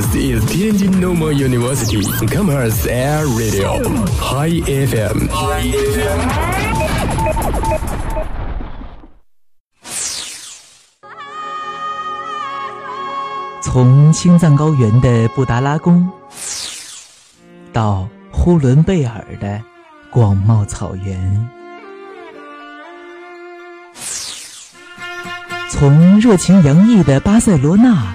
[0.00, 3.82] This is Tianjin Normal University Commerce Air Radio
[4.16, 5.28] High FM。
[13.60, 16.08] 从青藏高原的布达拉宫，
[17.70, 19.60] 到呼伦贝尔的
[20.10, 21.46] 广袤草原，
[25.68, 28.14] 从热情洋溢的巴塞罗那，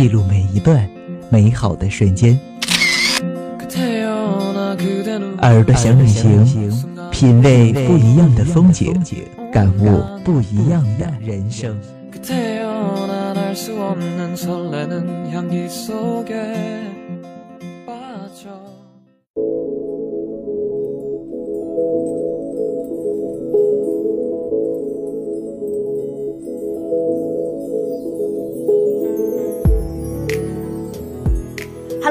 [0.00, 0.88] 记录每一段
[1.28, 2.40] 美好的瞬间。
[5.42, 6.72] 耳朵想旅行，
[7.10, 8.94] 品味不一样的风景，
[9.52, 11.78] 感悟不一样的人生。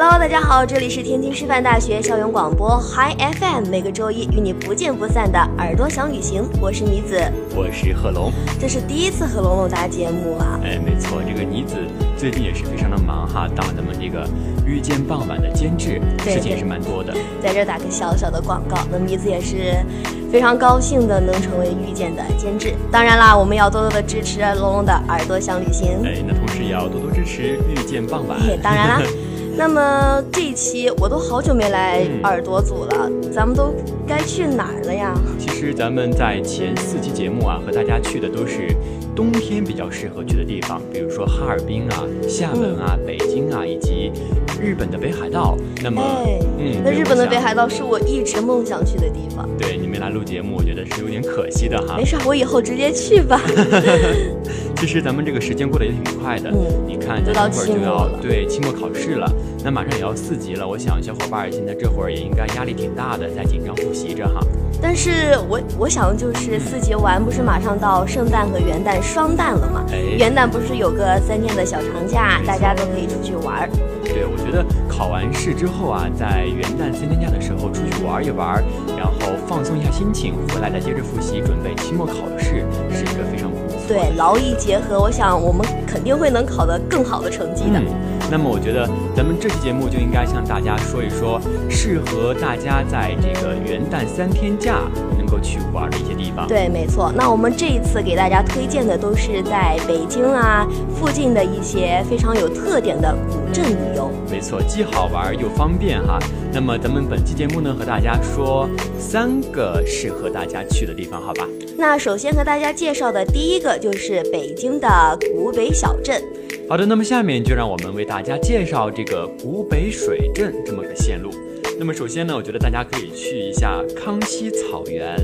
[0.01, 7.21] Hello，大家好，这里是天津师范大学校园广播 Hi FM，每个周一与你不见不散的耳朵想旅行，我是妮子，
[7.53, 10.57] 我是贺龙，这是第一次和龙龙搭节目啊。
[10.63, 11.75] 哎，没错，这个妮子
[12.17, 14.25] 最近也是非常的忙哈，当咱们这个
[14.65, 17.13] 遇见傍晚的监制，事情也是蛮多的。
[17.43, 19.83] 在这打个小小的广告，那妮子也是
[20.31, 22.73] 非常高兴的能成为遇见的监制。
[22.89, 28.39] 当然啦，我们要多多的支持龙龙的耳朵想旅行，哎，那同时也要多多支持遇见傍晚。
[28.63, 29.01] 当然啦。
[29.59, 33.75] 那么这一期我都好久没来耳朵组了，嗯、咱们都
[34.07, 35.13] 该去哪儿了呀？
[35.37, 38.73] 其实咱们在前四期节目啊，和大家去的都是
[39.13, 44.13] 冬天比较适合去的地方，比如说哈尔滨啊、厦门啊、嗯、北京啊，以及
[44.61, 45.57] 日本的北海道。
[45.83, 49.45] 那么，哎、嗯，那日本的北海道是我一直梦想去的地方。
[49.57, 51.97] 对你没来录节目，我觉得是有点可惜的哈。
[51.97, 53.41] 没事，我以后直接去吧。
[54.79, 56.55] 其实咱们这个时间过得也挺快的，嗯、
[56.87, 59.29] 你看，这会儿就要，对，期末考试了。
[59.61, 64.39] 那马上也要四级了，我想小伙伴现在这会儿也应该压力挺大的，在紧张复习着哈。
[64.81, 69.83] 但是我我想就是四级完，不是马上到圣诞和元旦双旦了吗？
[69.91, 73.69] 哎、元旦不是有个三天的小长假，大家都可以出去玩儿。
[74.05, 78.63] 对，我觉得考完试之后啊，在元旦三天假的时候出去玩一玩，
[78.97, 82.63] 然后放松一下心情，回来再接着复习，准备期末考试，
[82.95, 83.51] 是一个非常。
[83.89, 87.79] 对，劳逸结合，我想我们肯定会能考得更好的成绩的。
[87.79, 87.85] 嗯
[88.31, 94.83] 那么我觉得咱们这期节目就应该向大家说一说，适合大家在这个元旦三天假
[95.17, 96.47] 能够去玩的一些地方。
[96.47, 97.11] 对，没错。
[97.15, 104.09] 那我们这一次给大家推荐的都是在北京啊附近的一些非常有特点的古镇旅游。
[104.31, 106.19] 没错，既好玩又方便哈。
[106.51, 111.47] 那么咱们本期节目呢，和大家说三个适合大家去的地方，好吧？
[111.77, 116.21] 那首先和大家介绍的第一个就是北京的古北小镇。
[116.67, 121.31] 好的，那么下面就让我们为大家介绍这个古北水镇这么个线路。
[121.79, 125.15] 那么首先呢，我觉得大家可以去一下康熙草原。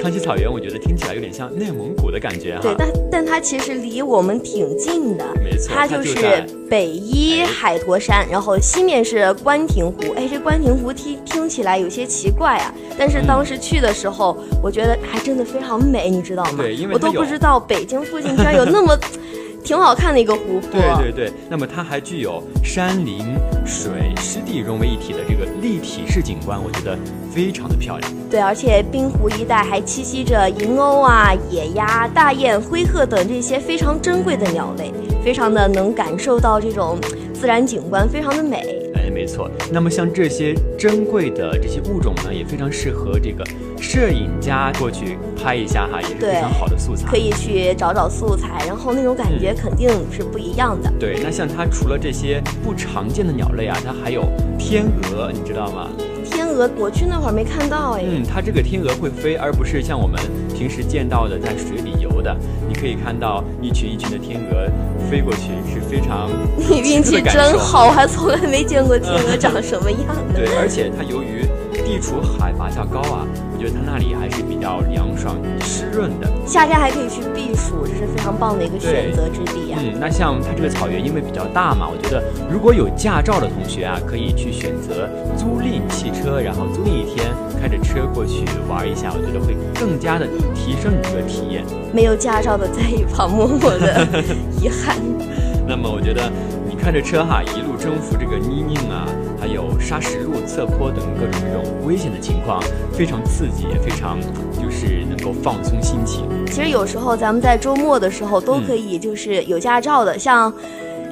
[0.00, 2.60] 康熙草原，我觉得听起来有点像内蒙古的感觉哈。
[2.60, 5.24] 对，但但它其实离我们挺近的。
[5.44, 10.12] 没错，它就是北依海坨山，然后西面是关亭湖。
[10.16, 16.54] 哎，这关亭湖听听起来有些奇怪啊，但是当时去的时候，嗯、我觉得还真的非常美，你知道吗？
[16.56, 18.98] 对，因为我都不知道北京附近居然有那么。
[19.64, 21.32] 挺好看的一个湖泊，对对对。
[21.48, 23.18] 那么它还具有山林、
[23.64, 26.98] 水、湿地融为一体的这个立体式景观，我觉得
[27.32, 28.12] 非常的漂亮。
[28.28, 34.92] 对，而且滨湖一带还栖息着银鸥啊、野鸭、大雁、灰鹤等这些非常珍贵的鸟类，
[35.24, 36.98] 非常的能感受到这种
[37.32, 38.91] 自然景观，非常的美。
[39.22, 39.48] 哎，没错。
[39.70, 43.44] 那么像这些珍贵的这些物种呢，也非常适合这个
[43.80, 47.08] 摄影家过去拍一下哈，也是非常好的素材。
[47.08, 50.90] 可以去找找素材，然后那种感觉肯定是不一样的。
[50.90, 54.24] 嗯、对，那像它除了这些不常见的鸟类啊，它还有
[54.58, 55.88] 天鹅，你知道吗？
[56.52, 58.02] 天鹅，我去那会儿没看到哎。
[58.04, 60.20] 嗯，它这个天鹅会飞，而不是像我们
[60.54, 62.36] 平时见到的在水里游的。
[62.68, 64.68] 你可以看到一群一群的天鹅
[65.10, 66.28] 飞过去，是非常
[66.68, 70.44] 你运气真好，我还从来没见过天鹅长什么样的。
[70.44, 76.28] 对，而且它由于地处海拔较高啊，我觉觉得它那里还是比较凉爽、湿润的。
[76.44, 82.20] 夏天还可以去避暑，这是非常棒的一个选择之地呀、嗯，那像它这个草原因为比较大嘛，我觉得
[82.50, 90.26] 如果有驾照的同学啊，可以去选择租赁汽车，然后租赁一天，开着车过去玩一下，我觉得会更加的
[90.56, 91.64] 提升你这个体验。
[91.94, 94.08] 没有驾照的在一旁默默的
[94.60, 94.96] 遗憾。
[95.68, 96.28] 那么我觉得
[96.68, 99.06] 你开着车哈，一路征服这个泥泞啊，
[99.42, 102.62] 还有砂石路、侧坡等各种这种危险的情况，
[102.92, 104.16] 非常刺激，也非常
[104.52, 106.24] 就是能够放松心情。
[106.46, 110.54] 其实有时候咱们在周末的时候都可以，就是有驾照的，像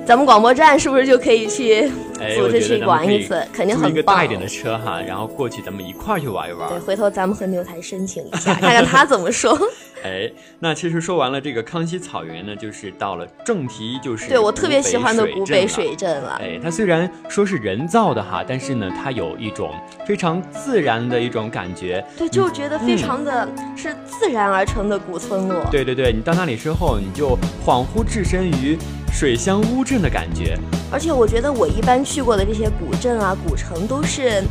[0.07, 1.89] 咱们广播站是不是就可以去
[2.21, 3.47] 哎，组织去玩一次？
[3.53, 3.95] 肯定很棒。
[3.95, 6.69] 个大一点的车哈，然后过去咱们一块儿去玩一玩。
[6.69, 9.57] 对，回头咱们和牛台申请一下，看看他怎么说。
[10.03, 16.41] 哎，那其实说完了这个康熙草原呢，就是到了正题，就是对我特别喜欢的古北水镇了。
[16.43, 19.71] 哎，它虽然说是人造的哈，但是呢，它有一种
[20.07, 22.05] 非常自然的一种感觉。
[22.17, 25.63] 对，就觉得非常的是自然而成的古村落。
[25.71, 28.79] 对对对，你到那里之后，你就恍惚置身于
[29.13, 30.59] 水乡乌镇的感觉。
[30.91, 34.43] 而且我觉得我一般去过的这些古镇啊、古城都是，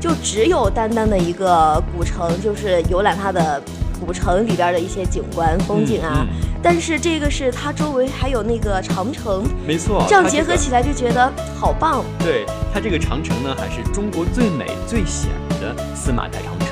[0.00, 3.62] 就只有单单的一个古城，就是游览它的
[4.04, 6.26] 古城里边的一些景观、风景啊。
[6.30, 12.04] 嗯但是这个是它周围还有那个长城，没错，这样结合起来就觉得好棒。
[12.18, 12.44] 对
[12.74, 15.30] 它这个长城呢，还是中国最美最险
[15.60, 16.70] 的司马台长城。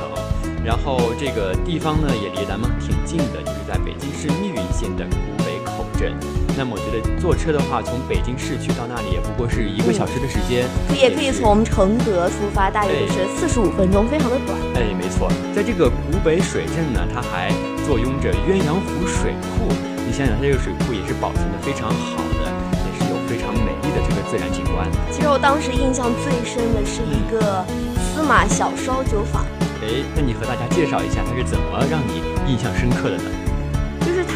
[0.64, 6.14] 然后这个地方呢，也离咱们挺近的，就是在北京市密云县的古北口镇。
[6.56, 14.54] 那么我觉得坐车的话，从北京市区到那里也不过是一个小时的时间，也可以是从承德出发，大约就是四十五分钟，非常的短。
[14.78, 17.50] 哎，没错，在这个古北水镇呢，它还
[17.82, 19.66] 坐拥着鸳鸯湖水库。
[20.06, 22.46] 你想想，它这个水库也是保存的非常好的，
[22.86, 24.86] 也是有非常美丽的这个自然景观。
[25.10, 27.66] 其实我当时印象最深的是一个
[27.98, 29.42] 司马小烧酒坊。
[29.82, 33.30] 哎，那你和大家介绍一下，它是怎么让你印象深刻的呢？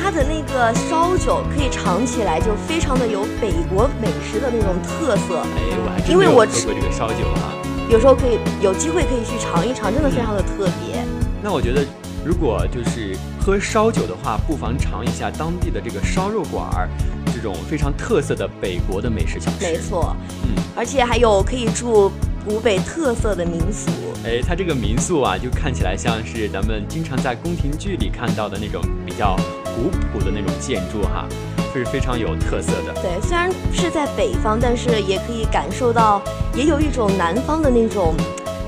[0.09, 7.53] 就是它的那个烧酒可以尝起来就非常的有北国美食的那种特色，哎，我还真因为没有吃过这个烧酒啊。
[7.91, 11.05] 有时候可以有机会可以去尝一尝，真的非常的特别。
[11.43, 11.85] 那我觉得，
[12.25, 16.89] 如果就是喝烧酒的话，不妨尝一下当地的这个烧肉馆儿，
[17.27, 19.67] 这种非常特色的北国的美食小吃。
[19.67, 22.11] 没，错，嗯，而且还有可以住
[22.47, 23.91] 古北特色的民宿。
[24.25, 29.37] 哎，它这个民宿啊，就看起来像是咱们经常在宫廷剧里看到的那种比较
[29.79, 31.25] 古朴的那种建筑哈，
[31.73, 32.93] 是非常有特色的。
[33.01, 36.21] 对，虽然是在北方，但是也可以感受到，
[36.53, 38.15] 也有一种南方的那种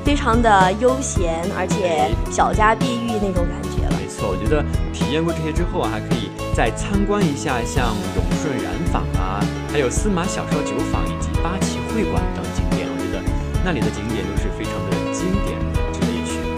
[0.05, 3.97] 非常的悠闲，而且小家碧玉那种感觉了。
[3.99, 4.63] 没错，我觉得
[4.93, 9.43] 体验过这些之后啊，还可以再参观一下像永顺染坊啊，
[9.73, 12.87] 还有司马小烧酒坊以及八旗会馆等景点。
[12.87, 13.21] 我觉得
[13.65, 15.59] 那里的景点都是非常的经典。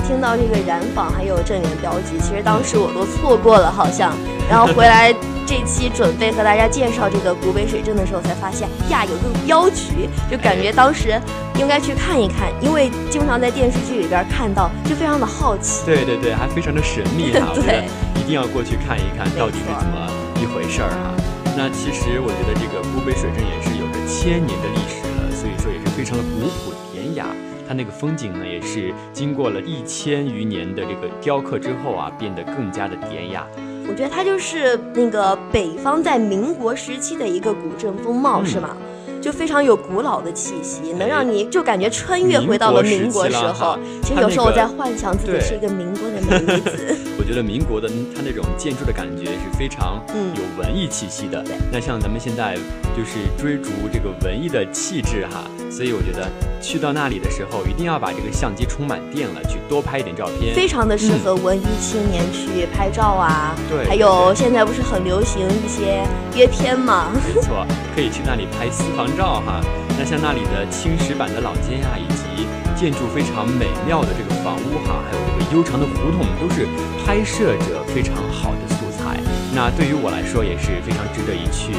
[0.07, 4.13] 听到这个染坊还有正源标记，其实当时我都错过了，好像。
[4.51, 5.15] 然后回来
[5.47, 11.19] 这期准备和大家介绍这个古北水镇的时候，才发现呀，有个镖局，就感觉当时
[11.57, 15.87] 应该去看一看，因为经常在电视剧里边看到，就非常的好奇。
[15.87, 20.11] 对对对，还非常的神秘哈，我觉得对一定要过去看一看到底是怎么
[20.43, 21.15] 一回事儿哈。
[21.57, 27.27] 那其实我觉得这个古北水镇也是有着千年的历史了，所以说也是非常的古朴典雅。
[27.73, 33.47] 它那个风景呢，也是经过了一千余年的这个雕刻之后啊，变得更加的典雅。
[33.89, 38.77] 我觉得它就是那个北方在民国时期的一个古镇风貌，嗯是吗？
[39.23, 43.79] 就非常有古老的气息，能让你就感觉穿越回到了民国时候。
[44.03, 46.99] 其实有时候我在幻想自己是一个民国的美女子。
[47.23, 51.41] 我觉得民国的它那种建筑的感觉是非常嗯有文艺气息的。
[51.45, 52.57] 对那像咱们现在
[52.97, 56.29] 就是追逐这个文艺的气质哈，所以我觉得
[56.61, 60.53] 去到那里的时候，一定要把这个相机充满电了，去多拍一点照片。
[60.53, 67.65] 非常的适合文艺青年去拍照啊，对还有现在不是很流行一些约片吗，没错，
[67.95, 69.61] 可以去那里拍私房照哈。
[69.97, 72.49] 那像那里的青石板的老街啊、以及
[72.83, 76.67] 建筑非常美妙的这个房屋哈，还有这个悠长的胡同，都是
[77.07, 79.21] 拍摄者非常好的素材。
[79.55, 81.71] 那对于我来说也是非常值得一去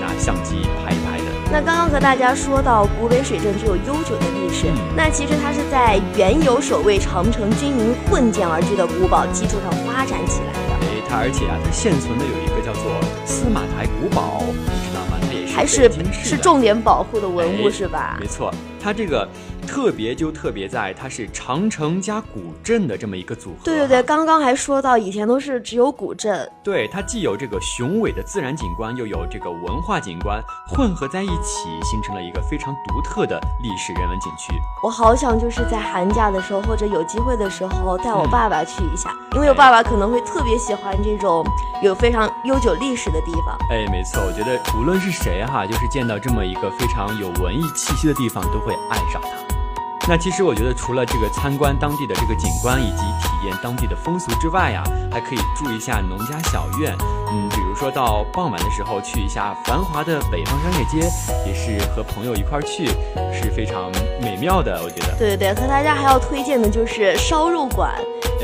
[0.00, 1.24] 拿相机拍一拍的。
[1.50, 12.92] 那刚刚和大家说到古北水镇具有悠久的历史，嗯那其实它是在原有守卫长城军营混建而居的古堡基础上发展起来的，哎，它而且啊，它现存的有一个叫做
[13.26, 15.18] 司马台古堡，你知道吗？
[15.26, 18.26] 它也是还是是重点保护的文物哎是吧没？
[18.28, 19.28] 错，它这个
[19.66, 23.64] 特别就特别在它是长城加古镇的这么一个组合。
[23.64, 34.52] 对对对，刚刚还说到以前都是只有古镇，对，它既有这个雄伟的自然景观，又有这个文化景观混合在一起，形成了一个非常独特的历史人文景区。
[34.84, 41.44] 我好想就是在寒假的时候或者有机会的时候带我爸爸去一下，因为我爸爸可能会特别喜欢这种
[41.82, 43.56] 有非常悠久历史的地方。
[43.70, 49.61] 哎，没错，我觉得无论是谁哈，就是见到这么一个非常有文艺气息的地方，都会爱上它。
[50.08, 56.94] 那其实我觉得，除了这个参观当地的这个景观以及体验当地的风俗之外呀，还可以住一下农家小院。
[57.30, 61.08] 嗯，比如说到傍晚的时候去一下繁华的北方商业街，
[61.46, 62.86] 也是和朋友一块儿去，
[63.32, 63.90] 是非常
[64.20, 64.82] 美妙的。
[64.82, 65.16] 我觉得。
[65.16, 67.94] 对对对，和大家还要推荐的就是烧肉馆，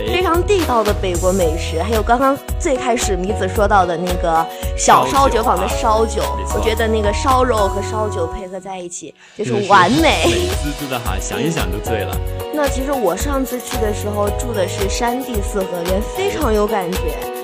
[0.07, 6.23] 非常地道的北国美食，还有刚刚最开始米子说到的那个小烧酒坊的烧酒，
[6.55, 11.49] 我觉得那个烧肉和烧酒配合在一起就是完美，美滋滋的哈，想一。
[11.49, 12.14] 想都醉了。
[12.55, 16.99] 那其实我上次去的时候住的是山地四合院，非常有感觉。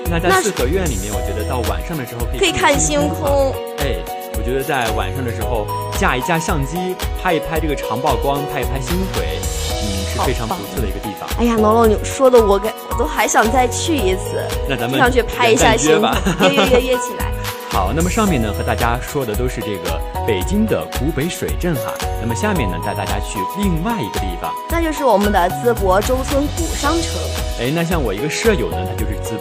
[0.09, 3.51] 那在四合院里面，我觉得到晚上的时候可以可以看星空。
[3.79, 3.97] 哎，
[4.37, 5.65] 我觉得在晚上的时候
[5.97, 9.64] 架一架相机，拍一拍这个长曝光，拍一拍星轨，嗯，
[10.15, 11.29] 是非常不错的一个地方。
[11.37, 14.41] 哎呀，龙龙，你说的我给我都还想再去一次。
[14.67, 16.01] 那咱们上去拍一下星，
[16.41, 17.31] 约约约约起来。
[17.69, 27.19] 好，那么上面呢和大家说的都是这个北京的古北水镇哈，那么下面呢带大家去另外一个地方，那就是我们的淄博周村古商城。
[27.59, 29.37] 哎，那像我一个舍友呢，他就是淄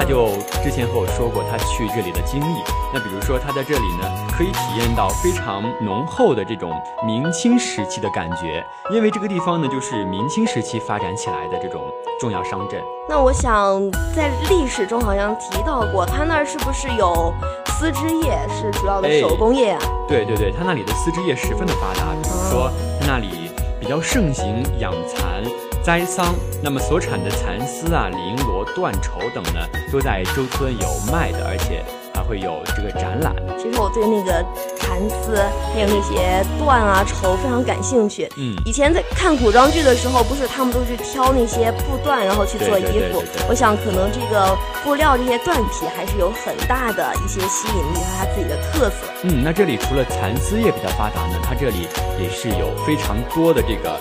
[0.00, 0.30] 他就
[0.64, 2.62] 之前和我说过他去这里的经历。
[2.90, 6.72] 那比如说他在这里呢，可以体验到非常浓厚的这种
[7.04, 11.82] 明清时期的感觉，因为这个地方呢就是明清时期发展起来的这种
[12.18, 12.80] 重要商镇。
[13.10, 13.78] 那我想
[14.16, 17.34] 在历史中好像提到过，他那儿是不是有？
[17.78, 25.42] 丝织业是主要的手工业啊，对对对，他那里的丝织业十分的发达，比如说他那里比较盛行养蚕、
[25.90, 26.32] 栽桑，
[26.62, 29.58] 那么所产的蚕丝啊、绫罗、缎绸等呢，
[29.90, 31.82] 都在周村有卖的，而且
[32.14, 32.22] 还。
[32.22, 33.34] 会有这个展览。
[33.58, 34.30] 其实我对那个
[34.78, 35.34] 蚕丝
[35.74, 38.28] 还有那些缎啊绸非常感兴趣。
[38.36, 43.20] 嗯，以前在看古装剧的时候，不是他们都去挑那些布缎，然后去做衣服。
[43.48, 49.10] 我想可能这个布料这些缎皮还是有很大的一些吸引力和它自己的特色。
[49.24, 51.88] 嗯，那这里除了蚕丝业比较发达呢，它这里
[52.20, 53.98] 也是有非常多的这个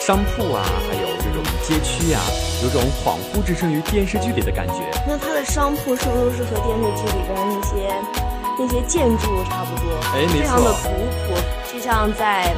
[0.00, 1.06] 商铺啊，还有
[1.98, 2.20] 区呀。
[2.60, 4.74] 有种恍惚置身于电视剧里的感觉。
[5.06, 7.94] 那它的商铺是不是和电视剧里边那些
[8.58, 9.94] 那些建筑差不多？
[10.12, 10.40] 哎，没错。
[10.40, 10.88] 非常的古
[11.28, 12.52] 朴，就像在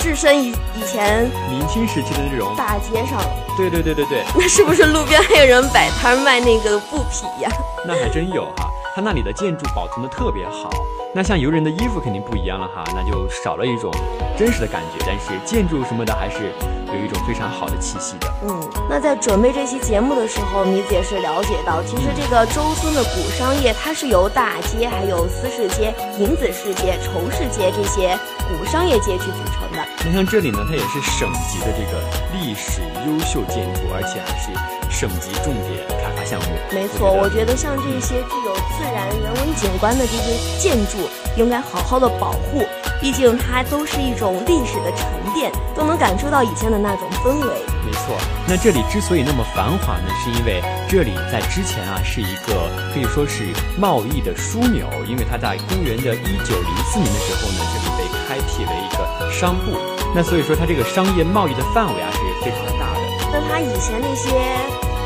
[0.00, 3.22] 置身以以前明清时期的那种大街上。
[3.56, 4.24] 对对对对对。
[4.34, 7.50] 那是不是路边还有人摆摊卖那个布匹呀？
[7.86, 10.68] 那还真有哈，它那里的建筑保存的特别好。
[11.16, 13.90] 那像游人的衣服肯定不一样了哈，那就少了一种
[14.36, 16.52] 真实的感觉，但是建筑什么的还是
[16.88, 18.30] 有一种非常好的气息的。
[18.46, 28.14] 嗯，那在准备这期节目的时候，米子也是了解到，其实这个周村的古商业，它是由大街、还有丝市街、银子市街、绸市街这些
[28.46, 29.82] 古商业街区组成的。
[30.04, 32.04] 那像这里呢，它也是省级的这个
[32.34, 34.50] 历史优秀建筑，而且还是
[34.96, 36.46] 省级重点开发项目。
[36.72, 40.96] 没错，我觉得像这些具有自然人文景观的这些建筑。
[41.36, 42.64] 应该好好的保护，
[42.98, 47.60] 毕竟它都是一种历史的沉淀，都能感受到以前的那种氛围。
[47.84, 48.16] 没错，
[48.48, 59.76] 那这里之所以那么繁华呢，是因为这里在之前啊是一个可以说是贸易的枢纽，因为它在公元的一九零四年的时候呢，这里被开辟为一个商埠，
[60.14, 63.00] 那所以说它这个商业贸易的范围啊是非常大的。
[63.30, 64.30] 那它以前那些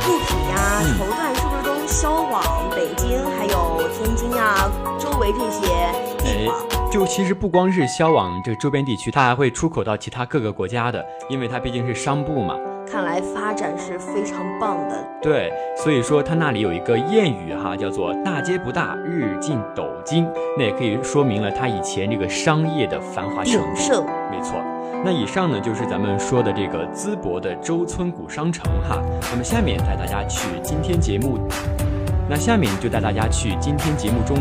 [0.00, 5.66] 布匹呀、绸缎是不是都销往北京还有天津啊周围这些？
[6.24, 6.46] 哎，
[6.90, 12.56] 就其实不光是销往这个周边地区，它还会出口到其他各个国家的，因为它毕竟是商埠嘛。
[12.90, 15.04] 看来发展是非常棒的。
[15.22, 20.26] 对，所以说它那里有一个谚语哈，叫做“大街不大，日进斗金”，
[20.58, 24.04] 那也可以说明了它以前这个商业的繁华鼎盛。
[24.30, 24.54] 没错。
[25.02, 29.02] 那以上呢就是咱们说的这个淄博的周村古商城哈。
[29.30, 31.38] 那么下面带大家去今天节目。
[32.30, 34.36] 那下面就带大家去今天节目中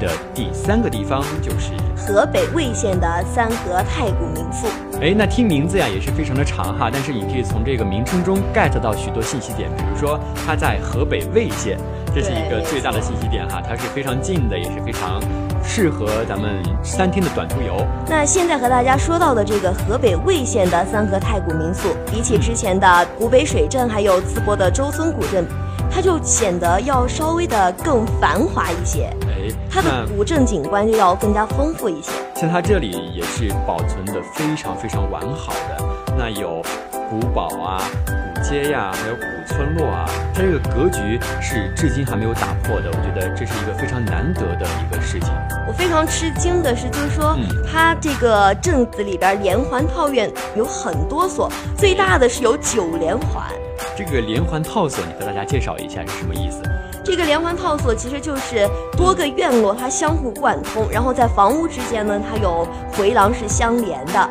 [0.00, 4.66] 的第三个地方，就是河北魏县的三河太古民宿。
[5.02, 11.78] 哎，那听名字呀也是非常的长哈，但是你可以从这个名称中 get 到许多信息点，比如说它在河北魏县，
[12.14, 15.20] 这是一个最大的信息点哈，它是非常近的，也是非常
[15.62, 17.86] 适合咱们三天的短途游。
[18.08, 25.46] 那现在和大家说到的这个河北魏县的三河太古民宿，比起之前的古北水镇，还有淄博的周村古镇。
[25.94, 32.10] 它就显得要稍微的更繁华一些，哎，它的古镇景观就要更加丰富一些。
[32.34, 35.84] 像它这里也是保存的非常非常完好的。
[36.18, 36.60] 那有
[37.14, 40.04] 古堡啊、古街呀，还有古村落啊，
[40.34, 42.88] 它这个格局是至今还没有打破的。
[42.88, 45.28] 我觉得这是一个非常难得的一个事情。
[45.68, 47.38] 我非常吃惊的是，就是说
[47.70, 53.44] 它这个镇子里边连环套院有很多所，最大的是有九连环。
[53.96, 56.62] 这个连环套所，你和大家介绍一下是什么意思？
[57.04, 62.66] 这个连环套所其实就是多个院落它相互贯通，然后在房屋之间呢，它有
[62.96, 64.30] 回廊是相连的。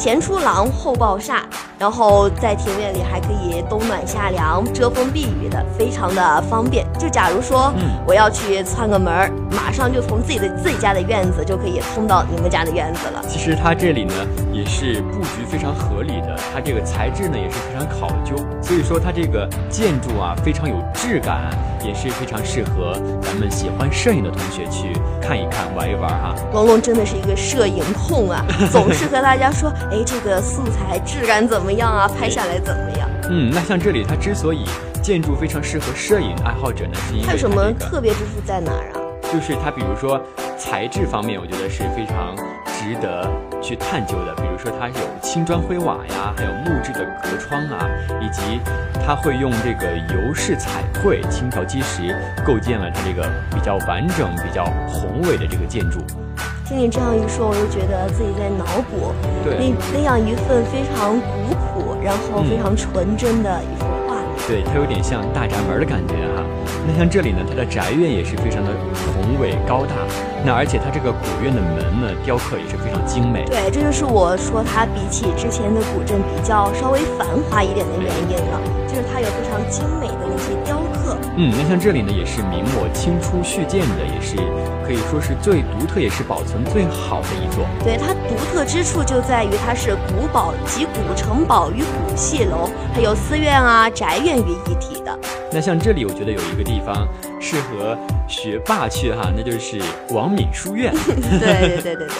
[0.00, 1.42] 前出廊后抱厦，
[1.78, 6.86] 然后在庭院里还可以冬暖夏凉、遮风避雨的，非常的方便。
[6.98, 7.70] 就假如说
[8.06, 13.22] 我要去串个门儿，马上就从自己的自己家的院子就可以通到你们家的院子了。
[13.28, 14.14] 其实它这里呢
[14.54, 21.50] 也是布局非常合理的，它这个材质呢也是非常考究，所以说它这个建筑啊非常有质感，
[21.84, 26.34] 也是非常适合咱们喜欢摄影的同学去看一看、玩一玩哈。
[26.54, 28.42] 龙龙真的是一个摄影控啊，
[28.72, 29.70] 总是和大家说。
[29.90, 32.08] 哎，这个素材质感怎么样啊？
[32.08, 33.08] 拍下来怎么样？
[33.28, 34.64] 嗯，那像这里它之所以
[35.02, 39.00] 建筑非常适合摄影爱好者呢，是因为它有什么特别之处在哪儿啊？
[39.32, 40.20] 就是它，比如说
[40.56, 43.28] 材质方面，我觉得是非常值得
[43.60, 44.34] 去探究的。
[44.36, 47.88] 比如说它有青砖灰瓦呀，还有木质的隔窗啊，
[48.20, 48.60] 以及
[49.04, 52.14] 它会用这个油式彩绘、青条基石
[52.46, 55.98] 构建了它这个比较完整、比较宏伟的这个建筑。
[56.70, 59.10] 听你这样一说，我就觉得自己在脑补
[59.44, 64.30] 那那样一份非常古朴，然后非常纯真的一幅画面。
[64.46, 66.46] 对，它有点像大宅门的感觉哈。
[66.86, 68.70] 那像这里呢，它的宅院也是非常的
[69.14, 69.94] 宏伟高大。
[70.44, 73.44] 那而且它这个古院的门呢，雕刻也是非常精美。
[73.44, 81.16] 对，这就是我说它比起之前的古镇比较稍微繁华一点的原因了，就是它有非常精美的那些雕刻。
[81.36, 84.36] 嗯，那像这里呢，也是明末清初续建的，也是。
[84.90, 87.64] 可以说是最独特，也是保存最好的一座。
[87.84, 95.16] 对它独特之处就在于它是古堡集古城堡与古戏楼，还有寺院啊、宅院于一体的。
[95.52, 97.08] 那像这里，我觉得有一个地方
[97.40, 99.80] 适合学霸去哈，那就是
[100.10, 100.92] 王敏书院。
[101.04, 102.08] 对对对对对。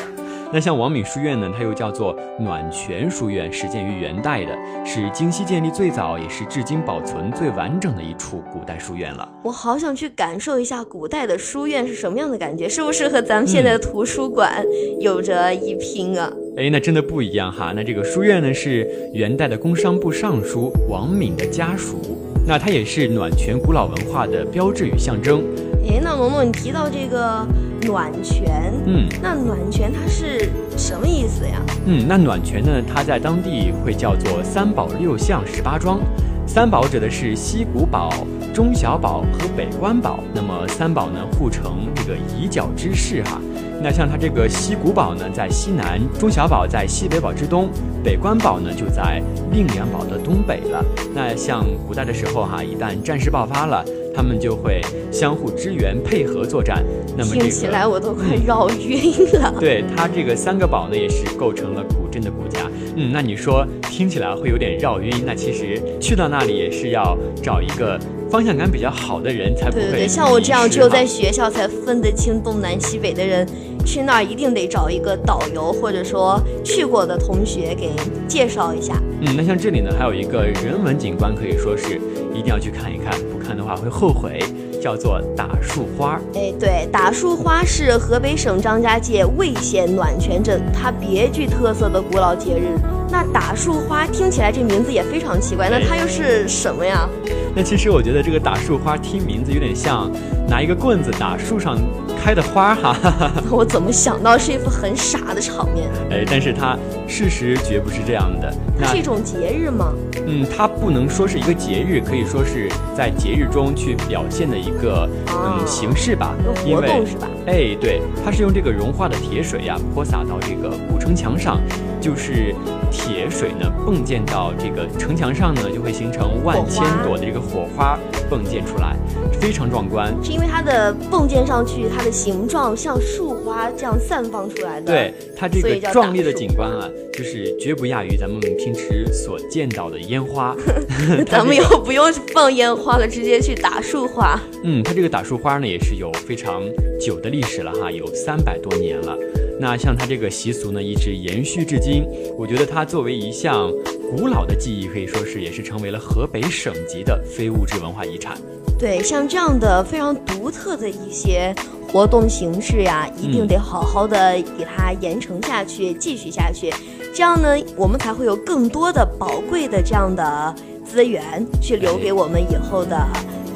[0.52, 4.52] 那像王敏书院呢，它又叫做暖泉书院，始建于元代的，
[4.84, 9.28] 是京西建立最早，也是至今保存最完整的一处古代书院了。
[9.44, 14.66] 我好想去感受一下古代的书院是什么样的感觉，是不是和咱们现在的图书馆
[14.98, 16.28] 有着一拼啊？
[16.56, 17.72] 哎，那真的不一样哈。
[17.76, 22.00] 那这个书院呢，是元代的工商部尚书王敏的家属，
[22.46, 25.42] 那它也是暖泉古老文化的标志与象征。
[25.88, 27.46] 哎，那萌萌，你提到这个
[27.82, 31.60] 暖泉，嗯，那暖泉它是什么意思呀？
[31.86, 36.00] 嗯，那暖泉呢，它在当地会叫做三宝六巷十八庄。
[36.46, 38.10] 三宝指的是西古堡、
[38.52, 40.18] 中小堡和北关堡。
[40.34, 43.40] 那么三宝呢，互成这个以角之势哈。
[43.82, 47.68] 那像它这个西古堡呢，在西南；中小堡在西北堡之东；
[48.02, 50.84] 北关堡呢，就在令两堡的东北了。
[51.14, 53.84] 那像古代的时候哈，一旦战事爆发了。
[54.12, 54.82] 他们就会
[55.12, 56.84] 相互支援、配合作战。
[57.16, 59.54] 那么听起来我都快绕晕了。
[59.58, 62.68] 对它这个三个堡呢，也是构成了古镇的骨架。
[62.96, 69.82] 嗯，那你说听起来会有点绕晕，那其实去到那里也是要找一个方向感比较好的人才不会。
[69.82, 73.46] 对对对，像我这样只有在学校才分得清东南西北的人，
[73.84, 77.90] 去那儿一定得找一个导游或者说去过的同学给
[78.28, 79.00] 介绍一下。
[79.22, 82.00] 嗯，那像这里呢，还有一个人文景观，可以说是
[82.34, 83.12] 一定要去看一看。
[83.32, 84.38] 不看的话会后悔，
[84.80, 86.20] 叫做打树花。
[86.34, 92.78] 哎，对，打树花是河北省张家界魏县暖泉镇它别具特色的古老节日。
[93.12, 97.08] 那打树花听起来这名字也非常奇怪，那它又是什么呀？
[97.54, 100.08] 那其实我觉得这个打树花听名字有点像
[100.48, 101.76] 拿一个棍子打树上。
[102.22, 102.96] 开的花哈，
[103.50, 105.88] 我怎么想到是一幅很傻的场面？
[106.10, 106.76] 哎，但是它
[107.08, 108.52] 事实绝不是这样的。
[108.78, 109.92] 它是一种节日吗？
[110.26, 116.34] 嗯，它不能说是一个节日，可以说是在节日中去表现的一个嗯形式吧。
[116.64, 117.26] 活动是吧？
[117.46, 121.58] 哎，对，它是用这个融化的铁水呀泼洒到这个古城墙上，
[122.00, 122.54] 就是
[122.90, 127.98] 铁水呢迸溅到这个城墙上呢，就会形成万千朵的这个火花
[128.30, 128.96] 迸溅出来，
[129.40, 130.14] 非常壮观。
[130.22, 132.10] 是因为它的迸溅上去，它的。
[132.20, 140.54] 形状像树花这样散放出来的，对它这个壮丽的景观啊，就是绝不亚于咱们平时所见到的烟花。
[141.26, 144.38] 咱们以后不用放烟花了，直接去打树花。
[144.64, 146.62] 嗯，它这个打树花呢，也是有非常
[147.00, 149.16] 久的历史了哈，有三百多年了。
[149.60, 152.02] 那像它这个习俗呢，一直延续至今。
[152.38, 153.70] 我觉得它作为一项
[154.10, 158.38] 古老的技艺，可以说是也是成为了河北省级的非物质文化遗产。
[158.78, 161.54] 对，像这样的非常独特的一些
[161.86, 166.72] 活动形式呀，一定得好好的给它延承下去，继续下去。
[167.14, 170.54] 这样呢，我们才会有更多的宝贵的这样的
[170.86, 173.06] 资源去留给我们以后的。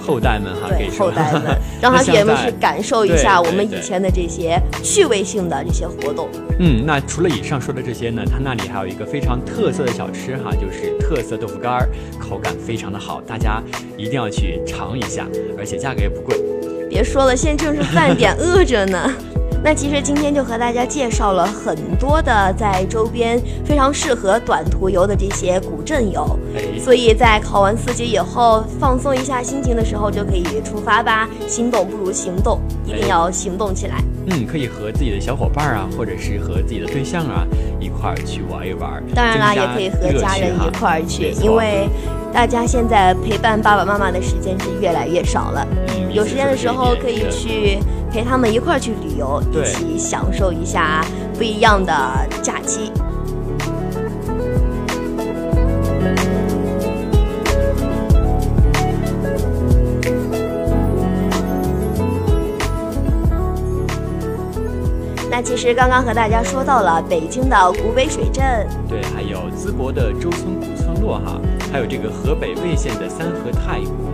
[0.05, 6.29] 后代们哈，对后代们， 让他也们去感受一下我们以前的这些趣味性的这些活动。
[6.59, 11.89] 嗯，那除了以上说的这些呢，他那里还有一个非常特色的小吃哈，就是特色豆腐干儿，
[12.21, 13.63] 口感非常的好，大家
[13.97, 15.27] 一定要去尝一下，
[15.59, 16.37] 而且价格也不贵。
[16.89, 19.11] 别说了，现在正是饭点，饿着呢。
[19.65, 26.39] 那其实今天就和大家介绍了很多的在周边非常适合短途游的这些古镇游，
[26.79, 31.27] 所以在考完四级以后放松一下心情的时候就可以出发吧。
[31.49, 34.05] 心动不如行动，一定要行动起来。
[34.27, 37.47] 嗯，可以和自己的小伙伴啊，或者是和自己的对象啊
[37.81, 39.03] 一块儿去玩一玩。
[39.15, 41.89] 当然啦，也可以和家人一块儿去，因为
[42.35, 45.67] 大家现在陪伴爸爸妈妈的时间是越来越少了。
[45.89, 47.79] 嗯，有时间的时候可以去。
[48.15, 51.05] 陪他们一块儿去旅游，一起享受一下
[51.37, 51.93] 不一样的
[52.41, 52.93] 假期。
[65.29, 71.41] 那其实刚刚和大家说到了北京的古北水镇，对，还有淄博的周村古村落哈，
[71.73, 74.14] 还有这个河北魏县的三河太古。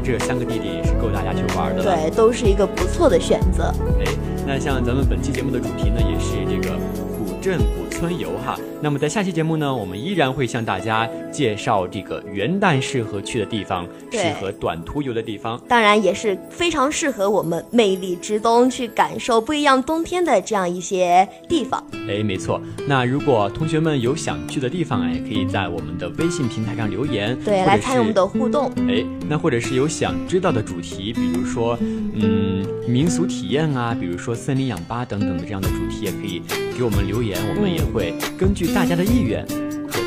[0.00, 3.72] 这三个地点也是够大家去玩的，对，都是一个不错的选择。
[3.98, 4.04] 哎，
[4.46, 6.76] 那像咱们本期节目的主题呢，也是这个
[7.16, 8.58] 古镇古村游哈。
[8.80, 21.82] 那么在下期节目呢，我们依然会向大家介绍这个元旦适合去的地方，适合短途游的地方，当然也是非常适合我们魅力之冬去感受不一样冬天的这样一些地方。
[22.08, 22.60] 哎，没错。
[22.86, 28.70] 那如果同学们有想去的地方啊，也可以在我们的微信平台上留言，对，来参与我们的互动。
[28.88, 36.40] 哎，那或者是有想知道的主题，比如说嗯民俗体验啊，比如说森林氧吧等等的这样的主题，也可以
[36.76, 38.72] 给我们留言，我们也会根据。
[38.74, 39.44] 大家的意愿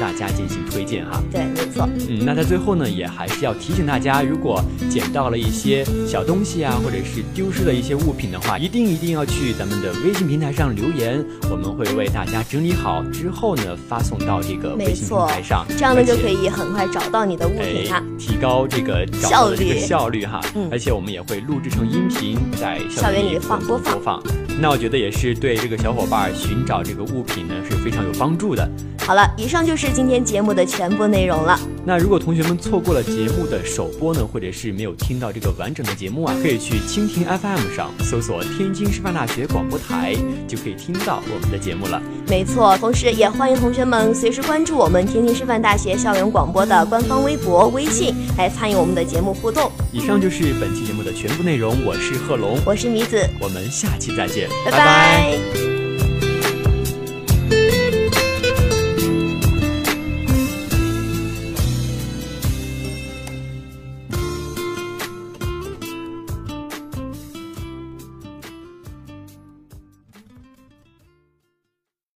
[0.02, 1.88] 大家进行推荐哈，对，没错。
[2.10, 4.60] 嗯，那在最后呢，也还是要提醒大家，如果
[4.90, 20.42] 捡到了一些小东西啊，或者是丢失的一些物品的话，一定一定要去咱们的微信平台上留言，我们会为大家整理好之后呢，发送到这个微信平台上，这样呢就可以很快找到你的物品哈，提高这个找的这个效率哈。
[20.56, 24.20] 嗯，而且我们也会录制成音频在校园里放播放。
[24.60, 28.68] 那我觉得也是对这个小伙伴寻找这个物品呢是非常有帮助的。
[29.06, 31.60] 好了，以上就是今天节目的全部内容了。
[31.84, 40.16] 那如果同学们错过了节目的首播呢，或者是没有听到这个完整的节目啊，可以去蜻蜓 FM 上搜索天津师范大学广播台，
[40.48, 42.02] 就可以听到我们的节目了。
[42.28, 49.70] 没错，同时也欢迎同学们随时关注我们天津师范大学校园广播的官方微博、微信，来参与我们的节目互动。
[49.92, 55.70] 以上就是本期节目的全部内容，我是贺龙，我是米子，我们下期再见，拜拜。